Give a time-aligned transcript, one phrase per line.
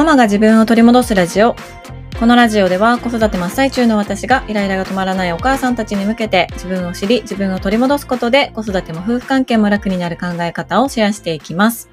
[0.00, 1.54] ママが自分を取り戻すラジオ。
[2.18, 11.90] このラジオでは子育て真っ最中の私がイライラが止まらないお母さんたちに向けて自分を知り自分を取り戻すことで子育ても夫婦関係も楽になる考え方をシェアしていきます。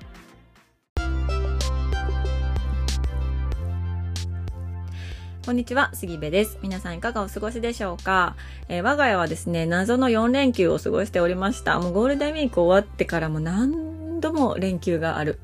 [5.46, 6.60] こんにちは、杉部です。
[6.62, 8.38] 皆さんいかがお過ごしでしょうか、
[8.70, 11.78] えー、我が家はですね、謎の4連休を過ごしておりました。
[11.82, 15.42] もうゴールデンウィーク終わってからも何度も連休がある。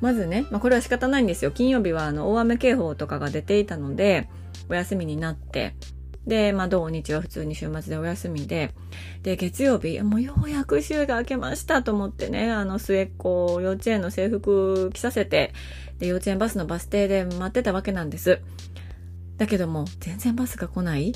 [0.00, 1.50] まずね、まあ、これは仕方ないんですよ。
[1.50, 4.28] 金曜日はあの大雨警報とかが出ていたので、
[4.68, 5.74] お休みになって、
[6.26, 8.74] で、まあ、土日は普通に週末でお休みで、
[9.22, 15.52] で、月曜日、もうようやく週が明けましたと思ってね、あの、末っ子、幼稚園の制服着させて、
[15.98, 18.40] で、幼稚園バスのバス停で待ってたわけなんです。
[19.36, 21.12] だけども、全然バスが来ない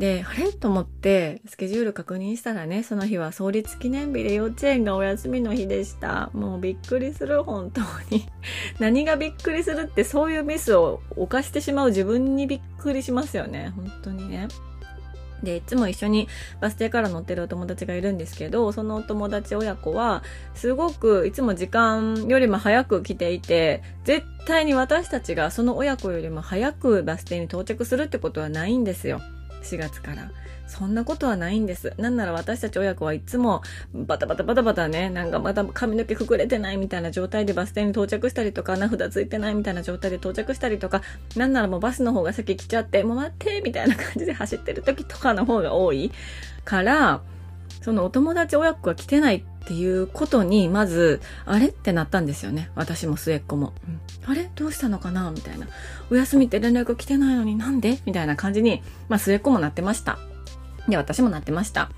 [0.00, 0.50] で、あれ？
[0.50, 6.30] と思って、スケジュール確認したらね、その日は創立記念日で幼稚園がお休みの日でした。
[6.32, 8.26] もうびっくりする、本当に。
[8.80, 13.74] 何がびっくりするって、そういうミスを犯してしまう自分にびっくりしますよね。
[13.76, 14.48] 本当にね。
[15.42, 16.28] で、いつも一緒に
[16.62, 20.22] バス停から乗ってるお友達がいるんですけど、そのお友達親子は、
[20.54, 29.20] すごくいつも時間よりも早く来ていて、絶対に私たちがその親子よりも早くバス停に到着するってことはないんですよ。
[29.62, 30.30] 4月から。
[30.66, 31.94] そんなことはないんです。
[31.98, 33.60] なんなら私たち親子はいつも
[33.92, 41.02] バタバタバタバタね、なんかまた髪の毛膨れてないみたいな状態でバス停に到着したりとか、名札ついてないみたいな状態で到着したりとか、
[41.34, 46.12] なんならもうバスの方が先来ちゃって、もう待ってみたいな感じで走ってる時とかの方が多い
[46.64, 47.20] から、
[47.82, 52.72] そのお友達親子が来てないっていうことに、まず、あれってなったんですよね。
[52.74, 53.72] 私も末っ子も。
[53.86, 54.50] うん、あれ？
[54.56, 55.30] どうしたのかな？
[55.30, 55.68] みたいな。
[56.10, 58.00] お休みって連絡来てないのになんで？
[58.04, 60.18] みたいな感じに、まあ末っ子もなってました。
[60.88, 61.88] で、私もなってました。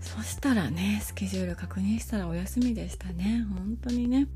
[0.00, 3.46] そしたらね、スケジュール確認したらお休みでしたね。
[3.56, 4.26] 本当にね。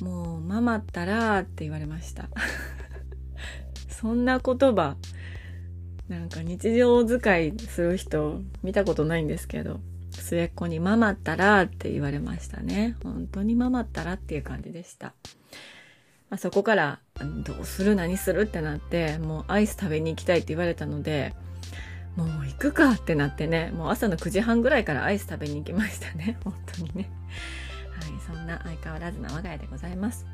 [0.00, 2.28] もう、ママったらって言われました。
[3.90, 4.94] そんな言葉、
[6.08, 9.80] なんか日常使いする人見たことないんですけど、
[10.30, 12.96] 末っ子にママったらって言われましたね。
[13.02, 15.12] 本当にママったらっていう感じでした。
[16.28, 17.00] まあ、そこから
[17.44, 21.34] どうする何するってなってもうアイス食べに行きたいって言われたので
[22.14, 27.10] もう行くかってなってねもう朝の9時半ぐらいからアイス食べに行きましたね 本当にね
[27.90, 30.24] はいそんな相変わらずな我が家でございます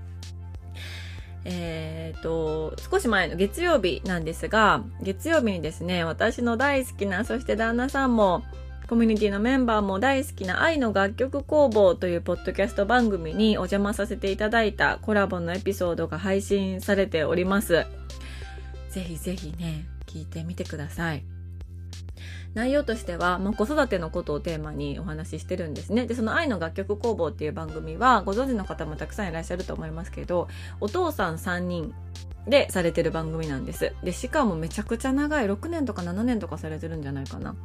[1.48, 8.42] えーと、少し前の月曜日なんですが、月曜日にですね、私の大好きな、そして旦那さんも、
[8.88, 17.84] コミュニティのメンバーも大好きな愛の楽曲工房というポッドキャスト番組にお邪魔させていただいたコラボのエピソードが配信されております。
[18.91, 21.25] ぜひぜひね、聞いてみてください。
[22.54, 26.06] 内容としては、まあ、子育てのことをテーマにお話ししてるんですね。
[26.06, 30.46] で、その愛の楽曲工房っていう番組は、ご存知の方もたくさんいらっしゃると思いますけど、
[30.80, 31.92] お父さん3人
[32.46, 33.92] でされてる番組なんです。
[34.04, 37.56] で、しかもめちゃくちゃ長い、6年とか7年とかされてるんじゃないかな。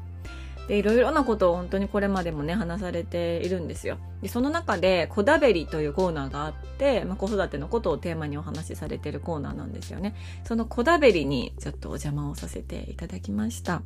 [0.72, 3.98] で、いろいろなことを本当にこれまでもね、話されているんですよ。
[4.22, 10.16] で、その中で、こだべりというコーナーがあって、まあ、子育てのことをテーマにお話しされてるコーナーなんですよね。
[10.46, 13.82] そのこだべりにちょっとお邪魔をさせていただきました。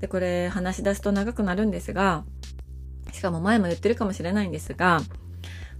[0.00, 2.22] で、これ話し出すと長くなるんですが、
[3.10, 5.00] しかも前も言ってるかもしれないんですが、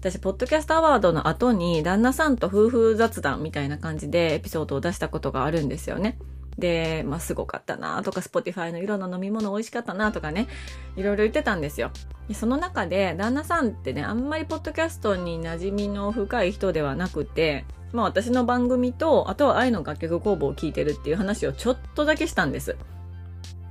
[0.01, 6.19] 私、ポッドキャストアワードの後に、旦那さんと夫婦雑談みたいな感じでエピソードを出したことがあるんですよね。
[6.59, 10.49] で、まあ、すごかったなとか、 Spotify の色の飲み物美味しかったなとかね、
[10.97, 11.91] いろいろ言ってたんですよ。
[12.33, 22.77] その中で、旦那さんってね、あんまりポッドキャストに馴染みの深い人ではなくて、まあ私の番組と、あとは愛の楽曲工房を聞いてるっていう話をちょっとだけしたんです。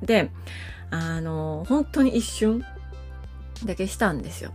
[0.01, 0.31] で、
[0.91, 2.63] あの、本当に一瞬
[3.65, 4.51] だけしたんですよ。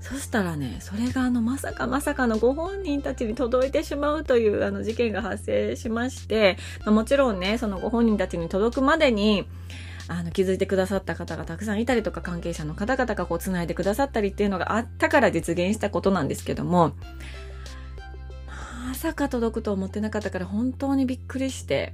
[0.00, 6.56] そしたらね、それがあの、まさかまさかのご本人たちに届いてしまうというあの事件が発生しまして、
[6.86, 9.46] ま、もちろんね、そのご本人たちに届くまでに、
[10.08, 16.92] あの、気づいてくださった方がたくさんいたりとか、関係者の方々がこう、繋いでくださったりっていうのがあったから実現したことなんですけども、
[18.86, 21.92] まさか届くと思ってなかったから本当にびっくりして、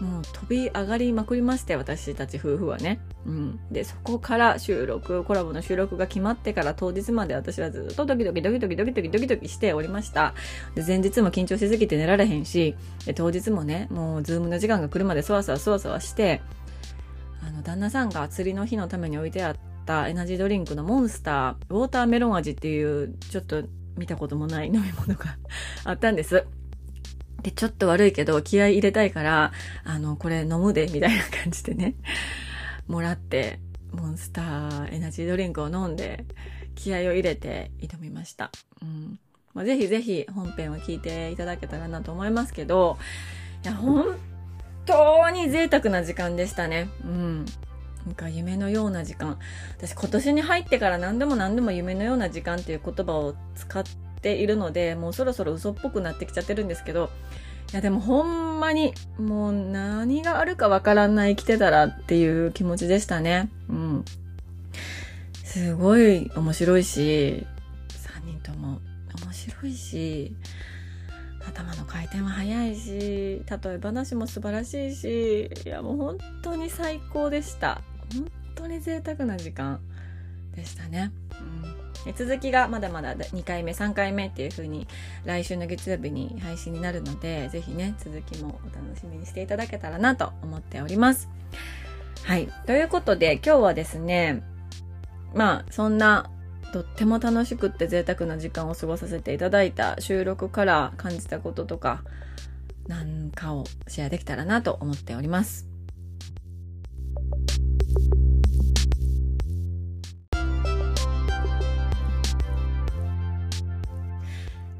[0.00, 3.00] もう飛び上がりまくりまして私たち夫婦はね。
[3.24, 3.60] うん。
[3.70, 10.34] で、そこから収録、コラボの収録が決まってから当日まで私はずっとドキドキドキドキドキドキドキドキしておりました。
[10.74, 12.76] で、前日も緊張しすぎて寝られへんし、
[13.06, 16.42] で当日もね、もうズームの時間が来るまでそわそわそわそわして、
[17.46, 19.56] あの、旦那さんが釣りの日のために置いてあっ
[19.86, 23.62] たエナジードリンクのモンスター、ウォーターメロン味っていう、ちょっと
[23.96, 25.38] 見たこともない飲み物が
[25.84, 26.44] あったんです。
[27.46, 29.52] で、ちょっと悪いけど気合入れたいから、
[29.84, 31.94] あの、これ飲むで、みたいな感じでね、
[32.88, 33.60] もらって、
[33.92, 36.24] モンスターエナジードリンクを飲んで、
[36.74, 38.50] 気合を入れて挑みました。
[38.82, 39.20] うん。
[39.54, 42.98] まあ、ぜひぜひ本編を聞いていただけたらなと思いますけど、
[43.62, 44.16] いや、本
[44.84, 46.88] 当に贅沢な時間でしたね。
[47.04, 47.44] うん。
[48.06, 49.38] なんか夢のような時間。
[49.78, 57.10] 私今年に入ってから何でも何でも夢のような時間っていう言葉を使ってているので、もうそろそろ嘘っぽくなってきちゃってるんですけど、
[57.72, 63.50] いやでもほんまにもう何があるかわからない生きてたらっていう気持ちでしたね。
[63.68, 64.04] うん。
[65.44, 67.46] すごい面白いし、
[67.88, 68.80] 3人とも
[69.24, 70.36] 面白いし、
[71.48, 77.80] 頭の回転は速いし、例え話も素晴らしいし、いやもう本当に最高でした。
[78.12, 79.80] 本当に贅沢な時間
[80.54, 81.12] でしたね。
[81.40, 81.75] うん、
[82.14, 84.86] 続きがまだまだ2回目3回目っていう風に
[85.24, 91.28] 来週の月曜日に配信になるのでぜひね続きもお楽しみにしていただけたらなと思っております。
[92.24, 92.48] はい。
[92.66, 94.42] ということで今日はですね
[95.34, 96.30] まあそんな
[96.72, 102.02] とっても楽しくって贅沢な時間を過ごさせていただいた収録から感じたこととか
[102.88, 105.75] なんかをシェアできたらなと思っております。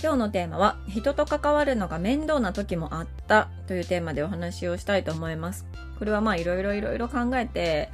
[0.07, 5.67] 今日のテーマは人と関わるのが面倒な時もあったというテーマでお話をしたいと思います。
[5.99, 7.89] これはまあいろいろいろいろ考えて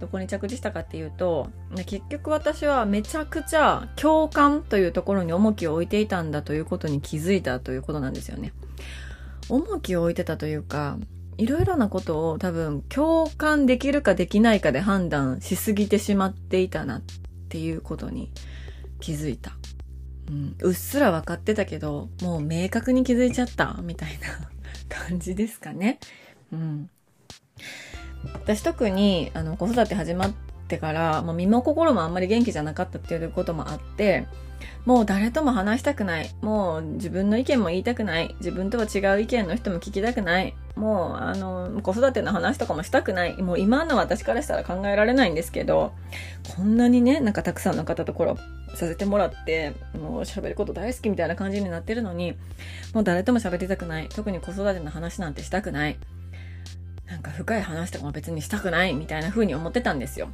[0.00, 1.50] どこに着地したかっていうと
[1.86, 8.52] 結局私はめちゃくちゃ共感というところに重きを置いていたんだということに気づいたということなんですよね。
[9.48, 10.98] 重きを置いてたというか
[11.38, 17.02] いろいろなことを多分共感できるかできないかで判断しすぎてしまっていたなっ
[17.50, 18.32] ていうことに
[18.98, 19.52] 気づいた。
[20.32, 24.48] うん、うっすら分かってたけど、もう明確に気づいちゃったみたいな
[24.88, 25.98] 感じですかね。
[26.52, 26.90] うん。
[28.32, 30.32] 私特にあの子育て始まっ
[30.68, 34.26] てから、もう身も心もあんまり元気じゃなかったっていうこともあって、
[34.84, 36.30] もう誰とも話したくない。
[36.40, 38.34] もう自分の意見も言いたくない。
[38.38, 40.54] 自分とは違う意見の人も聞きたくない。
[40.74, 43.40] もう、あの、子育ての話とかもしたくない。
[43.42, 45.92] もう今の私からしたら考えられないんですけど、
[46.56, 48.40] こんなにね、なんかたくさんの方とコラボ
[48.74, 52.36] させてもらって、もう喋ること大好きみたいな感じになってるのに、
[52.94, 54.08] もう誰とも喋りたくない。
[54.08, 55.98] 特に子育ての話なんてしたくない。
[57.06, 60.30] なんか深い話とかも別にしたくないみたいな風に思ってたんですよ。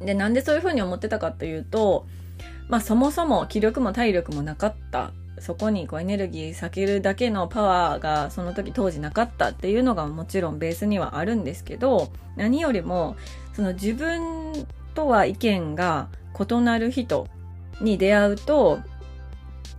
[0.00, 2.06] で、なんでそういう風に思ってたかというと、
[2.68, 5.12] まあそもそも気力も体力もなかった。
[5.40, 13.16] そこにこうエネルギー避けるだけのパワーがその時当時なかったっていうのがもちろんベースにはあるんですけど何よりも
[13.52, 16.08] その自分とは意見が
[16.38, 17.26] 異なる人
[17.80, 18.78] に出会うと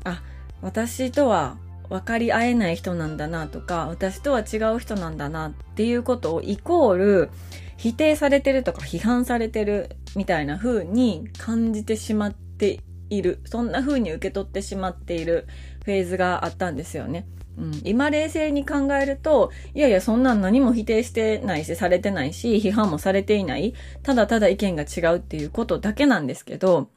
[0.03, 0.21] あ
[0.61, 1.57] 私とは
[1.89, 7.29] 分かり合えない人なんだなとか私とは違う人なんだなっていうことをイコール
[7.77, 13.39] 否定されてるとか批判されてるみたいな風に感じてしまっている。
[13.45, 15.47] そんな風に受け取ってしまっている
[15.83, 17.25] フェーズがあったんですよね。
[17.57, 23.73] うん、今冷静に考えると、いやいや、そんなん何も否定してないし、されてないし、批判もされていない。
[24.03, 26.89] ただただ意見が違うっていうことだけなんですけど、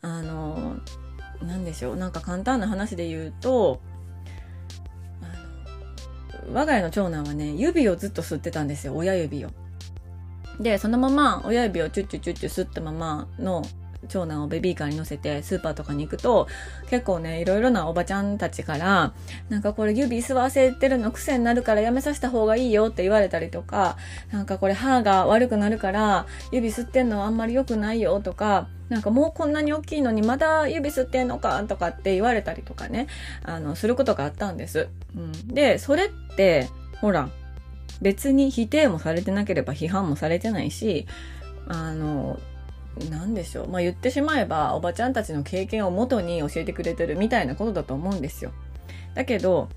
[0.00, 0.76] あの、
[1.42, 1.96] なんでしょう。
[1.96, 3.80] なんか簡単な話で言うと、
[5.22, 8.96] あの、我が家の長男はね、指をずっと吸ってたんですよ。
[8.96, 9.50] 親指を。
[10.58, 13.62] で、そのまま親指をチュッチュチュッチュ吸ったままの
[14.08, 16.48] 長男をベビーカーに乗せてスーパーとかに行くと、
[16.88, 19.12] 結構ね、いろいろなおばちゃんたちから、
[19.48, 23.96] なんかこれ指吸わせてるの癖になるからやめさせた方がいいよって言われたりとか、
[24.32, 33.06] なんかこれ歯が悪くなるから指吸ってんのあんまり良くないよとか、なんかもうこんなに大きいのにまだ指吸ってんのかとかって言われたりとかね、
[33.44, 34.88] あの、することがあったんです。
[35.16, 36.68] うん、で、それって、
[37.00, 37.28] ほら、
[38.02, 41.06] 別に否定もされてなければ批判もされてないし、
[41.68, 42.40] あの、
[43.10, 43.68] 何でしょう。
[43.68, 48.52] まあ言ってしまえば、おばちゃんたちの経験をもとに教えてくれてるみたいなことだと思うんですよ。
[49.14, 49.68] だけど、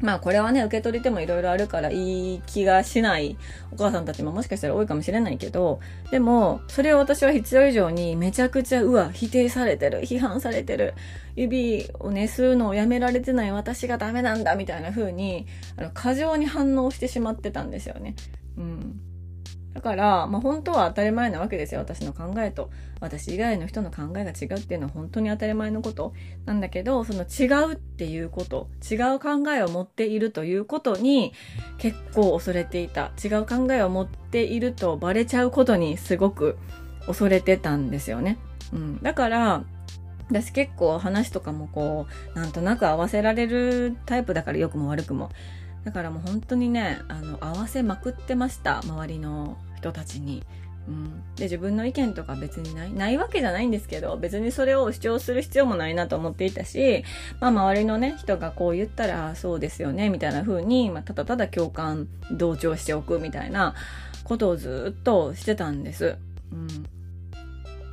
[0.00, 3.36] まあこれはね、受け取り手もいろいろあるからいい気がしない
[3.72, 5.80] お母さんたちももしかしたら多いかもしれないけど、
[6.10, 10.94] でも、それを私は必要以上にめちゃくちゃ、うわ、否定されてる、批判されてる、
[11.36, 15.46] 指をね、吸うのをやめられてない私がダメなんだ、みたいな風に、
[15.76, 18.14] あの、過剰に反応してしまってたんですよね。
[18.58, 19.00] うん。
[19.74, 21.80] だから、まあ、本当は当たり前なわけですよ。
[21.80, 22.70] 私の考えと。
[23.00, 26.14] 私以外の人の考えが違うっていうのは本当に当たり前のこと
[26.46, 31.32] なんだけど、その違うっていうこと、違う考えを持っているということに
[31.78, 33.10] 結構恐れていた。
[33.22, 36.56] 違う考えを持っているとバレちゃうことにすごく
[37.06, 38.38] 恐れてたんですよね。
[38.72, 39.02] うん。
[39.02, 39.64] だから、
[40.30, 45.30] 私結構話とかもこう、なんとなく合わせられるタイプだから良くも悪くも。
[45.84, 48.80] だからもう本当にね、あの、合わせまくってました。
[48.82, 50.42] 周りの人たちに。
[50.86, 57.04] うん、で自分の意見とか別にないないわけじゃないんですけど別にそれを主張する必要もないなと思っていたし、
[57.40, 63.74] まあ、周りのね人がこう言ったらそうですよねみたいな風に、まあ、ただただ共感同調しておくみたいな
[64.24, 66.16] ことをずっとしてたんです。
[66.52, 66.68] うん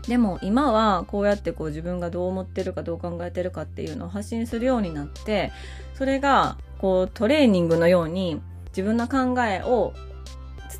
[0.07, 5.51] でも今はこうやってこう自分がどう思ってるかどう考えてるかっていうのを発信するようになって
[5.93, 9.93] それがこうトレーニングのように自分の考えを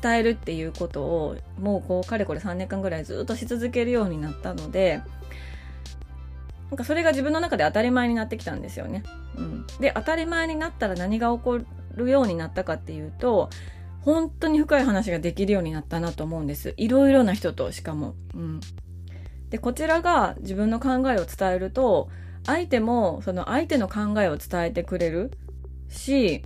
[0.02, 5.00] 伝えるっていうことをもうこうかれこれ3年間ぐらいずっとし続けるようになったので
[6.70, 9.04] なんかそれが自分の中で当たり前になってきたんですよね。
[9.36, 11.60] うん、で当たり前になったら何が起こ
[11.94, 13.50] るようになったかっていうと
[14.00, 16.74] 本当に深い話ができるようになったなと思うんです。
[16.78, 18.14] いろいろな人としかも。
[18.34, 18.60] うん、
[19.52, 22.08] でこちらが自分の考えを伝えると
[22.44, 25.30] 相手もその相手の考えを伝えてくれる
[25.88, 26.42] し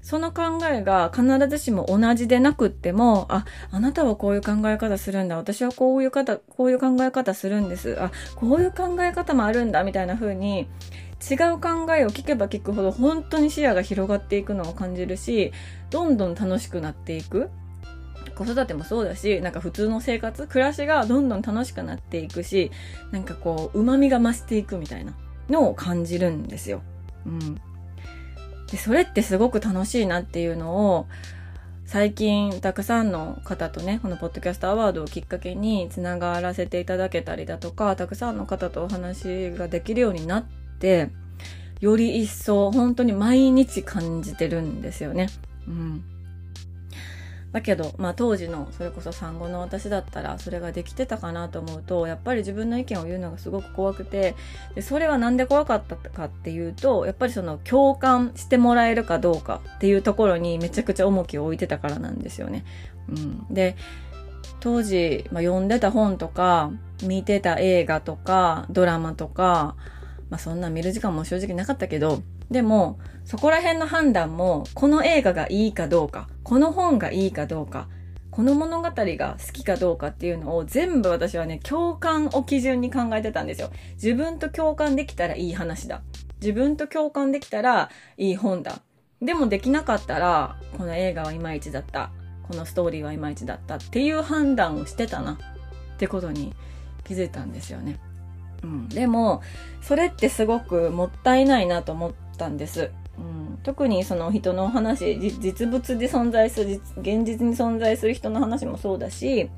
[0.00, 5.36] その考えが必ずしも同じでなくっても、あ、あなたはこういう考え方するんだ。
[5.36, 8.00] 私はこういう方、こういう考え方するんです。
[8.00, 9.82] あ、こういう考え方もあるんだ。
[9.82, 10.68] みたいな風に、
[11.28, 15.50] 違う考えを聞けば聞くほど本当に視野が広がっていくのを感じるし、
[15.90, 17.50] どんどん楽しくなっていく。
[18.36, 22.70] 子育てもそうだし、なんか普通の生活、暮らしがどんどん楽しくなっていくし、
[23.10, 25.14] なんかこう、旨味が増していくみたいな
[25.48, 26.82] のを感じるんですよ。
[27.24, 27.60] うん。
[28.70, 31.06] でそれってすごく楽しいなっていうのを
[31.84, 40.44] 最近たくさんの方とねこのポッドキャストアワードをきっかけにつながらせていただけたりだとかたくさんの方とお話ができるようになっ
[40.80, 41.10] て
[41.80, 45.28] より一層本当に毎日感じてるんですよね。
[45.68, 46.15] うん
[47.56, 54.34] だけど、まあ当時のそれこそ産後の私だったらそれができてたかなと思うと、やっぱり自分の意見を言うのがすごく怖くて、
[54.74, 62.66] でそれはなんで怖かったかっていうと、やっぱりその共感してもらえるかどうかっていうところにめちゃくちゃ重きを置いてたからなんですよね。
[63.08, 63.46] うん。
[63.48, 63.74] で、
[64.60, 66.72] 当時、まあ、読んでた本とか、
[67.04, 69.76] 見てた映画とか、ドラマとか、
[70.28, 77.88] まあそんな見る時間も正直なかったけど、でも、そこら辺の判断も、この映画がいいかどうか、この本がいいかどうか、
[78.30, 83.72] この物語が好きかどうかっていうのを全部私はね、共感を基準に考えてたんですよ。
[83.94, 86.02] 自分と共感できたらいい話だ。
[86.40, 88.78] 自分と共感できたらいい本だ。
[89.20, 92.12] でもできなかったら、この映画はいまいちだった。
[92.48, 96.54] このストーリーはいまいちだったっていう判断をしてたなってことに
[97.02, 97.98] 気づいたんですよね。
[98.62, 98.88] うん。
[98.88, 99.42] でも、
[99.82, 102.92] それってすごくもったいないなと思ったんです。
[103.18, 109.48] うん、特にその人の話実物で存在する現実に存在する人の話もそうだし、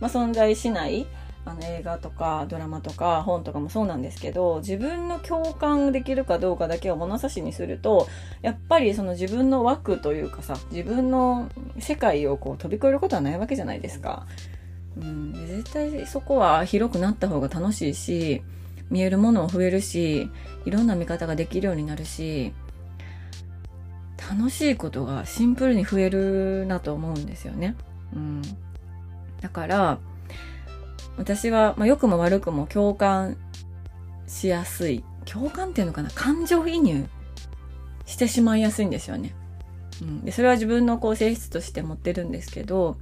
[0.00, 1.06] まあ、存在しない
[1.44, 8.06] あの映画とかドラマとか本とかもそうなんですけど自分の共感できるかどうかだけを物差しにすると
[8.42, 14.26] やっぱりその自分の枠というかさ自分の世界をこう飛び越えることはないわけじゃないですか。
[15.00, 18.42] うん、絶対そこは広くなった方が楽しいし
[18.90, 20.28] 見えるものも増えるし
[20.64, 22.52] いろんな見方ができるようになるし
[24.30, 27.74] 楽しいことがシンプルに増えるなと思うんですよね。
[28.14, 28.42] うん、
[29.40, 29.98] だから
[31.16, 33.36] 私は、まあ、良くも悪くも共感
[34.28, 36.10] しやすい共感っていうのかな？
[36.10, 37.08] 感情移入
[38.06, 39.34] してしまいやすいんですよね。
[40.00, 42.96] うん、でそれは自分のこう性質として持ってるんですけど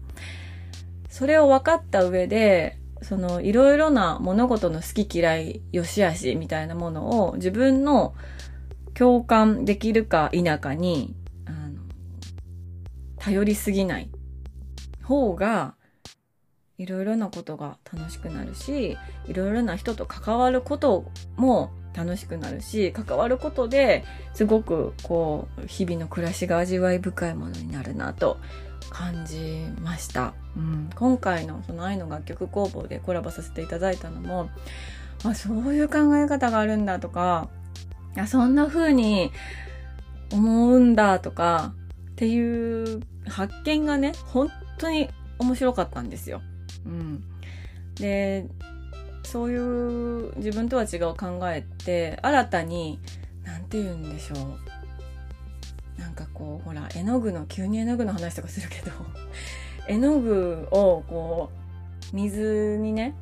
[1.11, 8.15] それを分かった上でそのいろいろな物事の好き嫌い良し悪しみたいなものを自分の
[8.99, 11.15] 共感できるか否かに
[11.47, 11.83] あの
[13.17, 14.11] 頼りすぎない
[15.05, 15.75] 方が
[16.79, 21.05] いろいろなことが楽しくなるしいろいろな人と関わること
[21.37, 28.39] も楽しくなるし関わることですごくこう日々の暮らしが味わい深いものになるなと
[28.91, 34.51] 感じました、うん、今回のその愛の楽曲工房でコラボさせていただいたのも
[35.25, 37.49] あそういう考え方があるんだとか
[38.17, 39.31] あそんな風に
[40.33, 41.75] 思うんだとか
[42.13, 46.43] っていう発見がね本当に面白かったんですよ。
[46.85, 47.25] うん、
[47.95, 48.47] で
[49.25, 52.99] そういう自分とは違う考えって新たに
[53.45, 58.93] 何て言うんでしょうなんかこうほら絵の具の急に絵の具の話とかするけど
[59.87, 61.51] 絵の具をこ
[62.13, 63.15] う水にね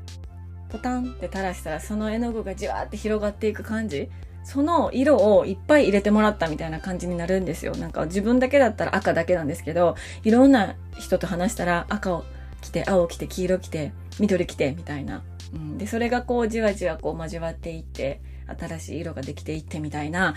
[0.68, 4.08] ポタンって垂らしたらその絵の具がじわーって広がっていく感じ
[4.46, 7.74] その色をいっぱい入れてもらったみたいな感じになるんですよ。
[7.74, 12.24] なんか自分だけだったら赤だけなんですけど、いろんな人と話したら赤を
[12.60, 15.24] 着て、青着て、黄色着て、緑着て、みたいな。
[15.52, 20.36] うん、で、それがこうじわじわこう交わっていって、新しい色ができていってみたいな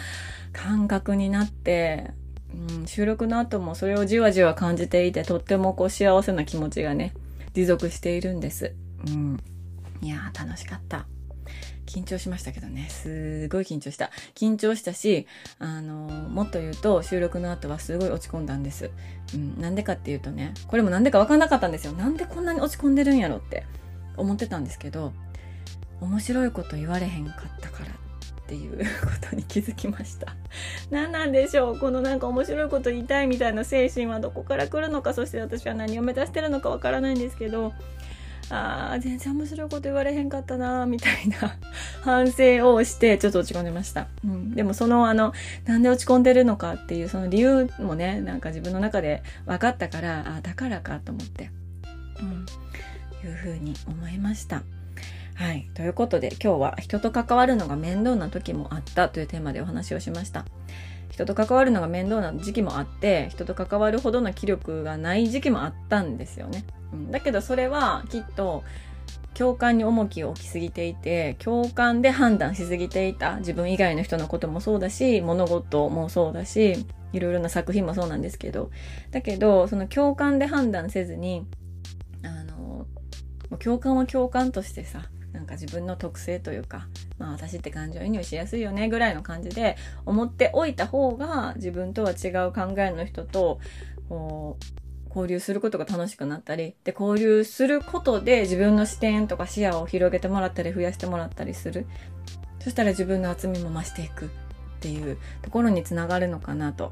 [0.54, 2.10] 感覚になって、
[2.52, 7.14] うん、収録の後もそれをじわじわ感じていて、とってもこう幸せな気持ちがね、
[7.54, 8.74] 持続しているんです。
[9.08, 9.40] うん。
[10.02, 11.06] いやー楽しかった。
[11.90, 12.88] 緊張しましたけどね。
[12.90, 14.12] すごい緊張した。
[14.36, 15.26] 緊張したし、
[15.58, 15.94] あの、
[16.30, 18.92] もっと言うと収録の後はすごい落ち込んだんです。
[19.34, 21.94] うん、なんでかっていうとね、これもなんでかわかんなかったんですよ。
[21.94, 23.66] なんでこんなに落ち込んでるんやろって
[24.18, 25.14] 思ってたんですけど、
[26.00, 27.92] 面白いこと言われへんかったからっ
[28.48, 30.36] ていう ことに気づきました。
[30.92, 31.80] 何なんでしょう？
[31.80, 37.74] このなんか面白いこと言いたいみたいな精神はどこから来るのか、そして私は何を目指してるのかわからないんですけど、
[38.50, 41.56] あー、全然面白いこと言われへんかったなみたいな
[42.02, 44.08] 反省をして、ちょっと落ち込んでました。
[44.24, 44.56] うん。
[44.56, 45.34] でもそのあの、
[45.66, 51.52] なんで落ち込んでるのかっていうその理由もね、なんか自分の中で分かったから、あだからかと思って、
[52.22, 52.46] うん。
[53.28, 54.64] いうふうに思いました。
[55.36, 55.70] はい。
[55.74, 60.46] ということで、今日は人と関わるのが面倒な時もあったというテーマでお話をしました。
[61.10, 66.64] 人と関わるのが面倒な時期もあって、人と関わるほどの気力がない時期もあったんですよね。
[66.94, 68.64] うん、だけどそれはきっと
[69.34, 78.70] 共感に重きを置きすぎていて共感で判断しすぎていた自分以外の人のこともそうだし物事もそうだしいろいろな作品もそうなんですけど
[79.12, 81.46] だけどその共感で判断せずに
[82.24, 82.86] あの
[83.60, 93.60] 共感は共感としてさなんか自分の特性というか、まあ私って感情移入しやすいよねぐらいの感じで思っておいた方が自分とは違う考えの人と
[94.08, 101.88] こう交流することが楽しくなったり、で、交流することで自分の視点とか視野を広げてもらったり増やしてもらったりする。
[102.60, 104.30] そしたら自分の厚みも増していくっ
[104.82, 106.92] ていうところにつながるのかなと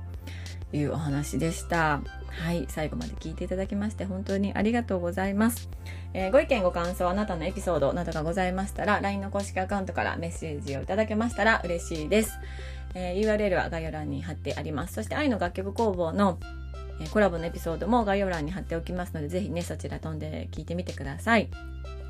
[0.73, 2.01] いうお話でした。
[2.29, 5.69] はい、最後まで聞いていただきまして本当にありがとうございます。
[6.13, 12.39] えー、ご意見ご感想、あなたのエピソードなどがございましたら、LINE の公式アカウントからメッセージをいただけましたら嬉しいです。
[12.93, 14.93] えー、URL は概要欄に貼ってあります。
[14.93, 16.39] そして愛の楽曲工房の
[17.11, 21.49] コラボのエピソードも概要欄に貼っておきますので、ぜひね、そちら飛んで聞いてみてください。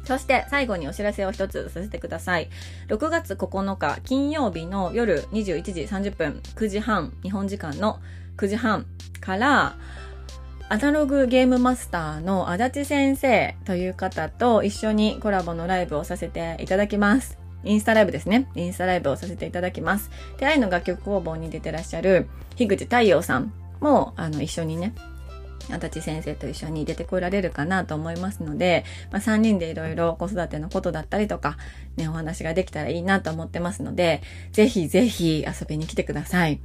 [0.08, 2.50] そして最後にお知らせを一つさせてください。
[2.88, 8.00] 6月9日金曜日の夜21時30分9時半、日本時間の
[8.38, 8.86] 9時半
[9.20, 9.76] から、
[10.70, 17.38] アナログゲームマスターの足立先生という方と一緒にコラボのライブをさせていただきます。
[17.64, 18.50] インスタライブですね。
[18.54, 20.12] インスタライブをさせていただきます。
[20.38, 22.28] で、愛の楽曲工房に出てらっしゃる
[22.58, 24.94] 樋口太陽さんも、あの、一緒にね、
[25.70, 31.58] 足立先生と一緒に出てこられるかなと思いますので、まあ、3人でいろいろ子育てのことだったりとか、
[31.96, 36.60] ね、お話ができたらいいなと思ってますので、ぜひぜひ遊びに来てください。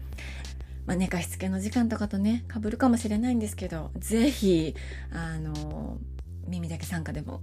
[0.87, 4.75] まあ、寝かしつけの時間とかとね、かぶるかもしれないんですけど、是非、
[5.13, 5.99] あの、
[6.47, 7.41] 耳だけ参加でも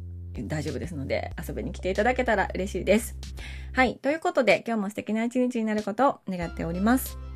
[0.48, 3.16] 大丈夫ですので、遊びに来ていただけたら嬉しいです。
[3.74, 3.98] はい。
[3.98, 7.29] ということで、今日も素敵な一日になることを願っております。